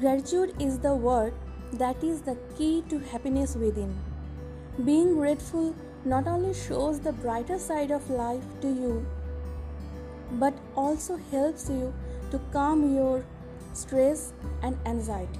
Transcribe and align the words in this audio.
Gratitude 0.00 0.54
is 0.58 0.78
the 0.78 0.94
word 0.94 1.34
that 1.74 2.02
is 2.02 2.22
the 2.22 2.34
key 2.56 2.82
to 2.88 2.98
happiness 3.00 3.54
within. 3.54 3.94
Being 4.82 5.16
grateful 5.16 5.74
not 6.06 6.26
only 6.26 6.54
shows 6.54 7.00
the 7.00 7.12
brighter 7.12 7.58
side 7.58 7.90
of 7.90 8.08
life 8.08 8.42
to 8.62 8.68
you, 8.68 9.06
but 10.44 10.54
also 10.74 11.18
helps 11.30 11.68
you 11.68 11.92
to 12.30 12.40
calm 12.50 12.94
your 12.94 13.26
stress 13.74 14.32
and 14.62 14.78
anxiety. 14.86 15.38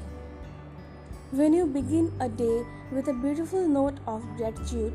When 1.31 1.55
you 1.55 1.65
begin 1.65 2.13
a 2.21 2.29
day 2.29 2.67
with 2.93 3.09
a 3.09 3.15
beautiful 3.15 3.67
note 3.67 3.97
of 4.07 4.23
gratitude, 4.37 4.93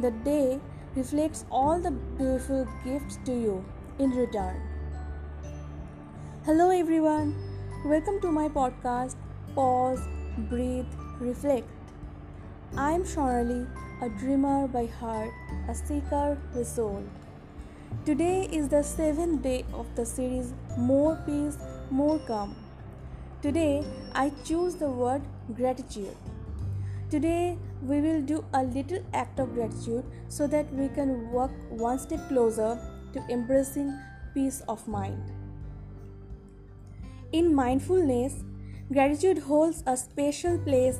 the 0.00 0.12
day 0.12 0.60
reflects 0.94 1.44
all 1.50 1.78
the 1.78 1.90
beautiful 1.90 2.66
gifts 2.86 3.18
to 3.26 3.32
you 3.32 3.62
in 3.98 4.12
return. 4.12 4.62
Hello, 6.46 6.70
everyone. 6.70 7.47
Welcome 7.84 8.20
to 8.22 8.32
my 8.32 8.48
podcast 8.48 9.14
Pause, 9.54 10.00
Breathe, 10.50 10.84
Reflect. 11.20 11.68
I 12.76 12.90
am 12.90 13.04
Shonali, 13.04 13.68
a 14.02 14.08
dreamer 14.08 14.66
by 14.66 14.86
heart, 14.86 15.30
a 15.68 15.74
seeker 15.76 16.36
with 16.56 16.66
soul. 16.66 17.04
Today 18.04 18.48
is 18.50 18.68
the 18.68 18.82
seventh 18.82 19.42
day 19.42 19.64
of 19.72 19.86
the 19.94 20.04
series 20.04 20.54
More 20.76 21.22
Peace, 21.24 21.56
More 21.88 22.18
Calm. 22.18 22.56
Today 23.42 23.86
I 24.12 24.32
choose 24.44 24.74
the 24.74 24.90
word 24.90 25.22
gratitude. 25.54 26.16
Today 27.10 27.56
we 27.80 28.00
will 28.00 28.22
do 28.22 28.44
a 28.54 28.64
little 28.64 29.04
act 29.14 29.38
of 29.38 29.54
gratitude 29.54 30.04
so 30.26 30.48
that 30.48 30.70
we 30.74 30.88
can 30.88 31.30
walk 31.30 31.52
one 31.70 32.00
step 32.00 32.26
closer 32.26 32.76
to 33.12 33.24
embracing 33.30 33.96
peace 34.34 34.62
of 34.66 34.86
mind. 34.88 35.22
In 37.30 37.54
mindfulness, 37.54 38.42
gratitude 38.90 39.36
holds 39.36 39.82
a 39.86 39.98
special 39.98 40.58
place 40.58 40.98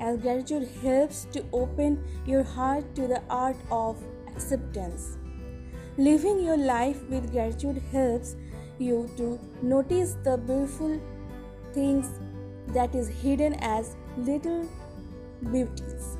as 0.00 0.16
gratitude 0.16 0.66
helps 0.82 1.26
to 1.32 1.44
open 1.52 2.02
your 2.24 2.42
heart 2.42 2.94
to 2.94 3.06
the 3.06 3.20
art 3.28 3.56
of 3.70 4.02
acceptance. 4.28 5.18
Living 5.98 6.40
your 6.42 6.56
life 6.56 7.02
with 7.10 7.30
gratitude 7.30 7.82
helps 7.92 8.36
you 8.78 9.10
to 9.18 9.38
notice 9.60 10.16
the 10.24 10.38
beautiful 10.38 10.98
things 11.74 12.08
that 12.68 12.94
is 12.94 13.08
hidden 13.08 13.52
as 13.60 13.96
little 14.16 14.66
beauties. 15.52 16.16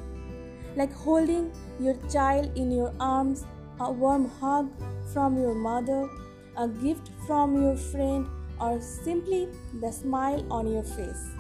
Like 0.77 0.93
holding 0.93 1.50
your 1.78 1.95
child 2.12 2.55
in 2.59 2.70
your 2.70 2.93
arms, 3.00 3.47
a 3.78 3.91
warm 3.91 4.28
hug 4.28 4.70
from 5.15 5.39
your 5.39 5.55
mother, 5.55 6.11
a 6.59 6.69
gift 6.69 7.09
from 7.27 7.62
your 7.62 7.77
friend, 7.77 8.27
or 8.61 8.80
simply 8.80 9.48
the 9.80 9.91
smile 9.91 10.44
on 10.50 10.70
your 10.70 10.83
face. 10.83 11.30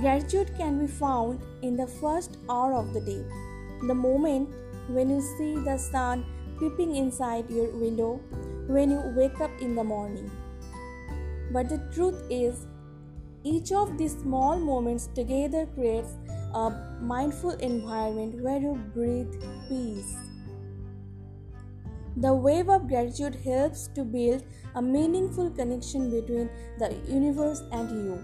Gratitude 0.00 0.52
can 0.56 0.78
be 0.78 0.86
found 0.86 1.40
in 1.62 1.76
the 1.76 1.86
first 1.86 2.36
hour 2.48 2.74
of 2.74 2.92
the 2.92 3.00
day, 3.00 3.24
the 3.86 3.94
moment 3.94 4.48
when 4.88 5.10
you 5.10 5.20
see 5.36 5.54
the 5.56 5.76
sun 5.76 6.24
peeping 6.58 6.94
inside 6.96 7.50
your 7.50 7.70
window, 7.76 8.20
when 8.66 8.90
you 8.90 9.02
wake 9.16 9.40
up 9.40 9.50
in 9.60 9.74
the 9.74 9.84
morning. 9.84 10.30
But 11.52 11.68
the 11.68 11.78
truth 11.94 12.22
is, 12.30 12.66
each 13.44 13.72
of 13.72 13.96
these 13.96 14.16
small 14.18 14.58
moments 14.58 15.08
together 15.14 15.66
creates 15.74 16.10
a 16.54 16.70
mindful 17.00 17.52
environment 17.52 18.42
where 18.42 18.58
you 18.58 18.74
breathe 18.94 19.32
peace. 19.68 20.27
The 22.20 22.34
wave 22.34 22.68
of 22.68 22.88
gratitude 22.88 23.36
helps 23.44 23.86
to 23.94 24.02
build 24.02 24.42
a 24.74 24.82
meaningful 24.82 25.50
connection 25.50 26.10
between 26.10 26.50
the 26.76 26.92
universe 27.06 27.62
and 27.70 27.88
you. 27.88 28.18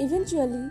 Eventually, 0.00 0.70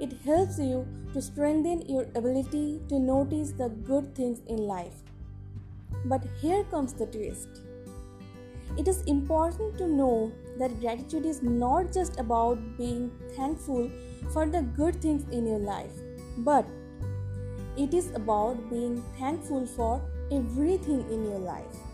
it 0.00 0.14
helps 0.24 0.58
you 0.58 0.84
to 1.12 1.22
strengthen 1.22 1.82
your 1.88 2.06
ability 2.16 2.80
to 2.88 2.98
notice 2.98 3.52
the 3.52 3.68
good 3.68 4.16
things 4.16 4.40
in 4.48 4.56
life. 4.56 4.96
But 6.06 6.24
here 6.40 6.64
comes 6.64 6.92
the 6.92 7.06
twist. 7.06 7.60
It 8.76 8.88
is 8.88 9.02
important 9.02 9.78
to 9.78 9.86
know 9.86 10.32
that 10.58 10.80
gratitude 10.80 11.24
is 11.24 11.40
not 11.40 11.92
just 11.92 12.18
about 12.18 12.58
being 12.76 13.12
thankful 13.36 13.88
for 14.32 14.46
the 14.46 14.62
good 14.62 15.00
things 15.00 15.24
in 15.30 15.46
your 15.46 15.60
life, 15.60 15.92
but 16.38 16.66
it 17.76 17.94
is 17.94 18.10
about 18.16 18.68
being 18.70 19.00
thankful 19.20 19.66
for 19.66 20.02
everything 20.32 21.08
in 21.12 21.24
your 21.24 21.38
life. 21.38 21.91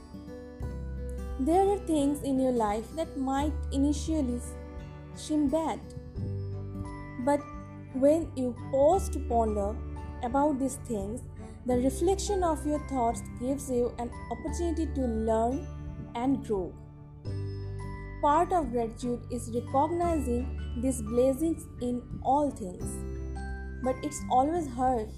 There 1.40 1.68
are 1.68 1.78
things 1.78 2.22
in 2.24 2.40
your 2.40 2.50
life 2.50 2.84
that 2.96 3.16
might 3.16 3.52
initially 3.70 4.40
seem 5.14 5.48
bad, 5.48 5.78
but 7.24 7.40
when 7.94 8.32
you 8.34 8.56
pause 8.72 9.08
to 9.10 9.20
ponder 9.20 9.76
about 10.24 10.58
these 10.58 10.80
things, 10.88 11.22
the 11.64 11.76
reflection 11.76 12.42
of 12.42 12.66
your 12.66 12.80
thoughts 12.88 13.22
gives 13.40 13.70
you 13.70 13.94
an 14.00 14.10
opportunity 14.32 14.86
to 14.96 15.00
learn 15.02 15.64
and 16.16 16.44
grow. 16.44 16.74
Part 18.20 18.52
of 18.52 18.72
gratitude 18.72 19.20
is 19.30 19.48
recognizing 19.54 20.58
these 20.82 21.00
blessings 21.02 21.68
in 21.80 22.02
all 22.24 22.50
things, 22.50 22.84
but 23.84 23.94
it's 24.02 24.20
always 24.28 24.66
hard 24.66 25.08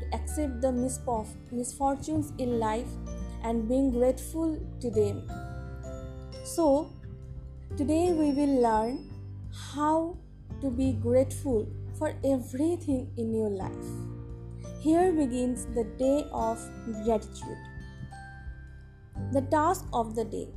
to 0.00 0.16
accept 0.16 0.60
the 0.62 0.72
misfortunes 0.72 2.32
in 2.38 2.58
life 2.58 2.88
and 3.44 3.68
being 3.68 3.90
grateful 3.90 4.58
to 4.80 4.90
them. 4.90 5.22
So, 6.42 6.90
today 7.76 8.12
we 8.12 8.32
will 8.32 8.62
learn 8.62 9.10
how 9.72 10.16
to 10.60 10.70
be 10.70 10.92
grateful 10.92 11.68
for 11.98 12.14
everything 12.24 13.10
in 13.16 13.32
your 13.34 13.50
life. 13.50 13.90
Here 14.80 15.12
begins 15.12 15.66
the 15.74 15.84
day 15.98 16.26
of 16.32 16.58
gratitude. 17.04 17.58
The 19.32 19.42
task 19.42 19.86
of 19.92 20.14
the 20.14 20.24
day. 20.24 20.48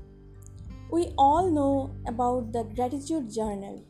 We 0.89 1.13
all 1.17 1.51
know 1.51 1.95
about 2.07 2.53
the 2.53 2.63
gratitude 2.63 3.31
journal. 3.31 3.83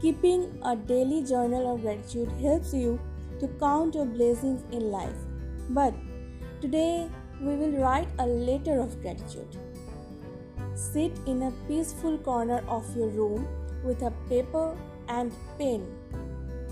Keeping 0.00 0.58
a 0.64 0.76
daily 0.76 1.22
journal 1.24 1.74
of 1.74 1.82
gratitude 1.82 2.30
helps 2.40 2.72
you 2.72 3.00
to 3.40 3.48
count 3.58 3.94
your 3.94 4.06
blessings 4.06 4.62
in 4.72 4.90
life. 4.90 5.16
But 5.70 5.94
today 6.60 7.08
we 7.40 7.54
will 7.56 7.72
write 7.80 8.08
a 8.18 8.26
letter 8.26 8.80
of 8.80 9.00
gratitude. 9.00 9.56
Sit 10.74 11.12
in 11.26 11.42
a 11.44 11.52
peaceful 11.66 12.18
corner 12.18 12.62
of 12.68 12.94
your 12.96 13.08
room 13.08 13.48
with 13.82 14.02
a 14.02 14.12
paper 14.28 14.76
and 15.08 15.32
pen. 15.58 15.86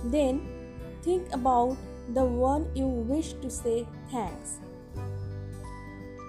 Then 0.05 0.47
think 1.03 1.33
about 1.33 1.77
the 2.15 2.25
one 2.25 2.71
you 2.75 2.87
wish 2.87 3.33
to 3.35 3.51
say 3.51 3.87
thanks. 4.11 4.59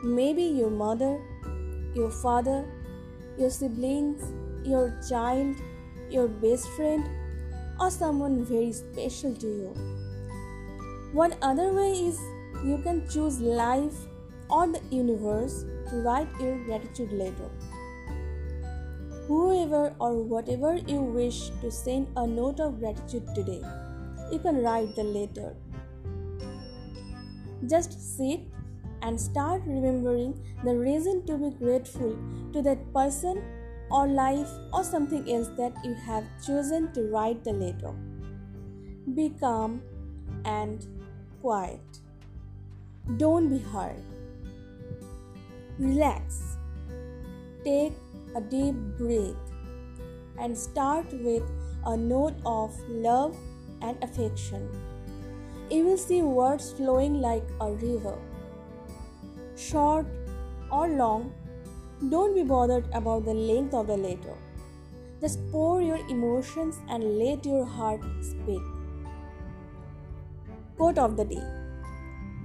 Maybe 0.04 0.44
your 0.44 0.70
mother, 0.70 1.20
your 1.94 2.10
father, 2.10 2.66
your 3.38 3.50
siblings, 3.50 4.24
your 4.66 4.98
child, 5.10 5.56
your 6.10 6.28
best 6.28 6.68
friend, 6.70 7.10
or 7.80 7.92
someone 7.92 8.46
very 8.46 8.72
special 8.72 9.36
to 9.36 9.48
you. 9.48 9.74
One 11.12 11.36
other 11.42 11.74
way 11.74 11.92
is 11.92 12.20
you 12.64 12.78
can 12.84 13.08
choose 13.10 13.40
life 13.40 13.96
or 14.50 14.68
the 14.68 14.82
universe 14.90 15.66
to 15.90 15.98
write 15.98 16.28
your 16.40 16.58
gratitude 16.66 17.12
letter. 17.12 17.50
Whoever 19.28 19.94
or 20.00 20.24
whatever 20.24 20.76
you 20.76 21.02
wish 21.02 21.50
to 21.62 21.70
send 21.70 22.08
a 22.16 22.26
note 22.26 22.60
of 22.60 22.80
gratitude 22.80 23.28
today, 23.36 23.62
you 24.32 24.40
can 24.40 24.64
write 24.64 24.96
the 24.96 25.04
letter. 25.04 25.56
Just 27.68 28.18
sit 28.18 28.42
and 29.02 29.20
start 29.20 29.62
remembering 29.66 30.42
the 30.64 30.76
reason 30.76 31.26
to 31.28 31.38
be 31.38 31.52
grateful 31.52 32.18
to 32.54 32.62
that 32.62 32.94
person 32.94 33.44
or 33.92 34.08
life 34.08 34.50
or 34.74 34.84
something 34.84 35.32
else 35.32 35.50
that 35.58 35.74
you 35.84 35.94
have 35.94 36.24
chosen 36.46 36.92
to 36.94 37.04
write 37.12 37.44
the 37.44 37.54
letter. 37.54 37.94
Be 39.14 39.30
calm 39.40 39.82
and 40.46 40.86
quiet. 41.42 42.00
Don't 43.18 43.50
be 43.50 43.60
hard. 43.60 44.02
Relax. 45.80 46.58
Take 47.64 47.94
a 48.36 48.42
deep 48.42 48.76
breath 48.98 49.38
and 50.38 50.58
start 50.58 51.06
with 51.14 51.44
a 51.86 51.96
note 51.96 52.36
of 52.46 52.78
love 52.90 53.38
and 53.82 54.04
affection. 54.04 54.68
You 55.72 55.86
will 55.86 55.98
see 55.98 56.22
words 56.22 56.74
flowing 56.74 57.22
like 57.22 57.48
a 57.62 57.72
river. 57.72 58.18
Short 59.56 60.06
or 60.70 60.90
long, 60.90 61.34
don't 62.10 62.36
be 62.36 62.44
bothered 62.44 62.86
about 62.94 63.24
the 63.24 63.34
length 63.34 63.74
of 63.74 63.88
the 63.88 63.96
letter. 63.96 64.36
Just 65.22 65.40
pour 65.50 65.82
your 65.82 66.06
emotions 66.10 66.76
and 66.90 67.18
let 67.18 67.46
your 67.46 67.64
heart 67.64 68.02
speak. 68.22 68.62
Quote 70.76 70.98
of 70.98 71.16
the 71.16 71.24
day 71.24 71.44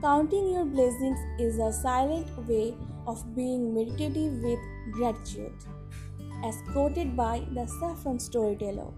Counting 0.00 0.52
your 0.52 0.64
blessings 0.64 1.18
is 1.40 1.58
a 1.58 1.72
silent 1.72 2.28
way 2.46 2.74
of 3.06 3.34
being 3.34 3.74
meditative 3.74 4.42
with 4.42 4.58
gratitude, 4.92 5.52
as 6.44 6.56
quoted 6.72 7.16
by 7.16 7.42
the 7.54 7.66
Saffron 7.66 8.18
storyteller. 8.18 8.92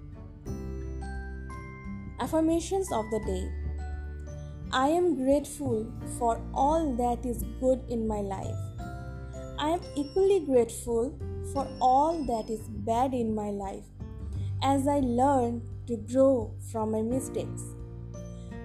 Affirmations 2.21 2.91
of 2.93 3.05
the 3.11 3.21
day 3.27 3.67
I 4.73 4.89
am 4.89 5.15
grateful 5.17 5.87
for 6.19 6.41
all 6.53 6.95
that 6.97 7.25
is 7.25 7.45
good 7.61 7.85
in 7.89 8.07
my 8.07 8.21
life. 8.21 8.57
I 9.59 9.69
am 9.71 9.81
equally 9.95 10.41
grateful 10.45 11.19
for 11.53 11.69
all 11.81 12.25
that 12.27 12.51
is 12.51 12.69
bad 12.69 13.15
in 13.15 13.35
my 13.35 13.51
life 13.51 13.85
as 14.63 14.89
I 14.89 14.99
learn 15.01 15.63
to 15.87 15.97
grow 15.97 16.53
from 16.73 16.91
my 16.91 17.03
mistakes. 17.03 17.63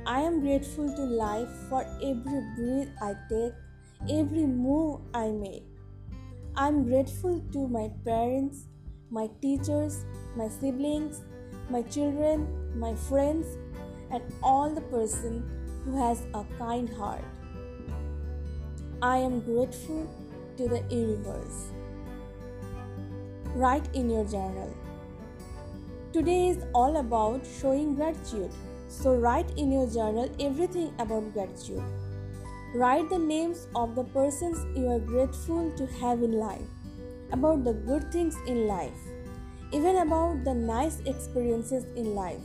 I 0.06 0.22
am 0.22 0.42
grateful 0.42 0.94
to 0.96 1.04
life 1.04 1.50
for 1.70 1.84
every 2.02 2.42
breath 2.58 2.90
I 3.02 3.14
take, 3.30 3.54
every 4.10 4.46
move 4.46 5.02
I 5.14 5.30
make. 5.30 5.66
I 6.56 6.68
am 6.68 6.84
grateful 6.84 7.40
to 7.54 7.68
my 7.68 7.90
parents, 8.06 8.68
my 9.10 9.30
teachers, 9.42 10.06
my 10.36 10.48
siblings, 10.48 11.22
my 11.70 11.82
children, 11.84 12.48
my 12.78 12.96
friends, 12.96 13.46
and 14.12 14.22
all 14.44 14.74
the 14.74 14.82
person 14.82 15.44
who 15.86 15.98
has 15.98 16.24
a 16.34 16.44
kind 16.58 16.90
heart. 16.90 17.24
I 19.02 19.18
am 19.18 19.40
grateful 19.42 20.10
to 20.58 20.68
the 20.68 20.84
universe. 20.90 21.72
Write 23.56 23.94
in 23.96 24.10
your 24.10 24.26
journal. 24.26 24.76
Today 26.14 26.50
is 26.50 26.64
all 26.74 26.98
about 26.98 27.42
showing 27.60 27.96
gratitude. 27.96 28.52
So 28.90 29.16
write 29.16 29.58
in 29.58 29.72
your 29.72 29.88
journal 29.88 30.30
everything 30.40 30.94
about 31.00 31.32
gratitude. 31.34 31.84
Write 32.74 33.10
the 33.10 33.20
names 33.20 33.68
of 33.76 33.96
the 33.96 34.06
persons 34.06 34.66
you 34.78 34.88
are 34.88 35.00
grateful 35.00 35.72
to 35.76 35.86
have 36.00 36.24
in 36.24 36.32
life, 36.32 36.70
about 37.34 37.66
the 37.66 37.74
good 37.74 38.10
things 38.14 38.38
in 38.48 38.66
life, 38.66 39.02
even 39.74 39.98
about 39.98 40.46
the 40.46 40.54
nice 40.54 41.02
experiences 41.06 41.84
in 41.98 42.16
life. 42.16 42.40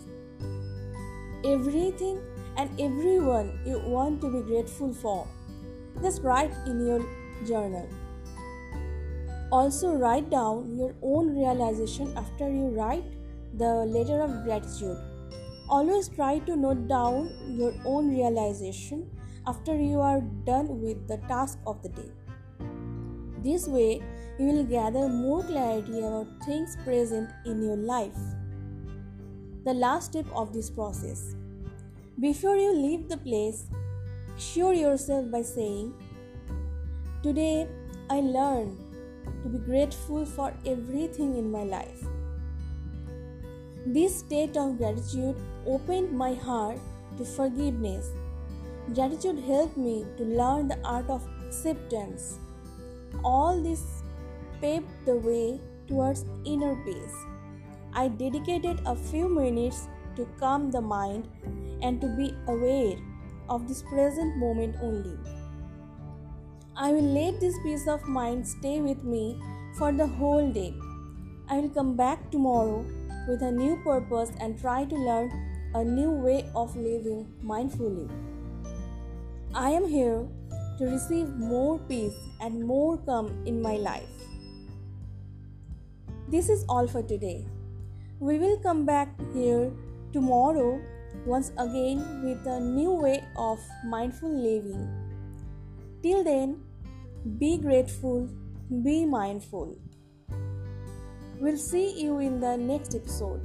Everything 1.45 2.21
and 2.57 2.69
everyone 2.81 3.61
you 3.65 3.79
want 3.79 4.21
to 4.21 4.29
be 4.29 4.41
grateful 4.41 4.93
for. 4.93 5.29
Just 6.03 6.23
write 6.23 6.51
in 6.67 6.85
your 6.85 7.07
journal. 7.47 7.89
Also, 9.53 9.95
write 9.95 10.29
down 10.29 10.77
your 10.77 10.93
own 11.03 11.37
realization 11.39 12.13
after 12.17 12.51
you 12.51 12.67
write 12.71 13.05
the 13.55 13.87
letter 13.95 14.23
of 14.23 14.43
gratitude. 14.43 14.99
Always 15.69 16.09
try 16.09 16.41
to 16.41 16.57
note 16.57 16.89
down 16.89 17.31
your 17.57 17.75
own 17.85 18.11
realization 18.11 19.09
after 19.47 19.79
you 19.79 20.01
are 20.01 20.21
done 20.45 20.81
with 20.81 21.07
the 21.09 21.19
task 21.29 21.59
of 21.67 21.83
the 21.83 21.89
day. 21.91 22.11
This 23.43 23.67
way, 23.69 24.03
you 24.39 24.47
will 24.47 24.65
gather 24.65 25.09
more 25.09 25.43
clarity 25.43 25.99
about 26.01 26.27
things 26.45 26.77
present 26.85 27.31
in 27.45 27.63
your 27.63 27.77
life. 27.77 28.19
The 29.65 29.75
last 29.75 30.13
step 30.13 30.27
of 30.35 30.53
this 30.53 30.71
process 30.71 31.37
before 32.19 32.57
you 32.57 32.73
leave 32.73 33.11
the 33.11 33.19
place, 33.19 33.67
assure 34.35 34.73
yourself 34.73 35.31
by 35.31 35.43
saying, 35.43 35.93
Today 37.23 37.69
I 38.09 38.21
learned 38.21 38.79
to 39.43 39.49
be 39.51 39.59
grateful 39.59 40.25
for 40.25 40.55
everything 40.65 41.37
in 41.37 41.51
my 41.51 41.65
life. 41.65 42.07
This 43.85 44.21
state 44.21 44.57
of 44.57 44.79
gratitude 44.79 45.37
opened 45.67 46.11
my 46.11 46.33
heart 46.33 46.79
to 47.19 47.25
forgiveness. 47.27 48.09
Gratitude 48.95 49.41
helped 49.41 49.77
me 49.77 50.07
to 50.17 50.25
learn 50.25 50.69
the 50.69 50.79
art 50.85 51.11
of 51.11 51.27
acceptance. 51.45 52.39
All 53.25 53.61
this 53.61 54.03
paved 54.61 54.87
the 55.05 55.17
way 55.17 55.61
towards 55.89 56.25
inner 56.45 56.77
peace. 56.85 57.17
I 57.93 58.09
dedicated 58.09 58.81
a 58.87 58.95
few 58.95 59.29
minutes 59.29 59.89
to 60.15 60.29
calm 60.39 60.71
the 60.71 60.81
mind 60.81 61.29
and 61.83 62.01
to 62.01 62.09
be 62.17 62.33
aware 62.47 62.97
of 63.49 63.67
this 63.67 63.83
present 63.83 64.37
moment 64.37 64.77
only. 64.81 65.19
I 66.77 66.93
will 66.93 67.11
let 67.19 67.41
this 67.41 67.57
peace 67.65 67.89
of 67.89 68.07
mind 68.07 68.47
stay 68.47 68.81
with 68.81 69.03
me 69.03 69.41
for 69.79 69.93
the 69.93 70.07
whole 70.07 70.53
day. 70.53 70.75
I 71.49 71.59
will 71.59 71.71
come 71.71 71.97
back 71.97 72.31
tomorrow 72.31 72.85
with 73.29 73.43
a 73.43 73.51
new 73.51 73.81
purpose 73.83 74.31
and 74.41 74.61
try 74.61 74.85
to 74.85 74.95
learn 74.95 75.31
a 75.75 75.83
new 75.83 76.11
way 76.11 76.49
of 76.55 76.77
living 76.77 77.27
mindfully. 77.45 78.09
I 79.57 79.71
am 79.71 79.89
here 79.89 80.29
to 80.77 80.85
receive 80.85 81.29
more 81.35 81.79
peace 81.89 82.17
and 82.43 82.63
more 82.63 82.99
calm 82.99 83.29
in 83.47 83.63
my 83.63 83.77
life. 83.77 84.27
This 86.29 86.51
is 86.51 86.67
all 86.69 86.87
for 86.87 87.03
today. 87.03 87.47
We 88.21 88.39
will 88.39 88.59
come 88.59 88.85
back 88.85 89.09
here 89.33 89.73
tomorrow 90.13 90.79
once 91.25 91.53
again 91.57 92.05
with 92.23 92.47
a 92.47 92.61
new 92.61 92.91
way 92.91 93.25
of 93.39 93.59
mindful 93.87 94.29
living. 94.29 94.85
Till 96.03 96.23
then, 96.23 96.61
be 97.39 97.57
grateful, 97.57 98.29
be 98.83 99.07
mindful. 99.07 99.75
We'll 101.41 101.57
see 101.57 101.99
you 101.99 102.19
in 102.19 102.41
the 102.41 102.59
next 102.59 102.95
episode. 102.95 103.41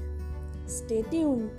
Stay 0.65 1.03
tuned. 1.03 1.51